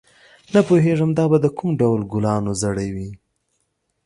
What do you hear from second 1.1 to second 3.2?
دا به د کوم ډول ګلانو زړي وي.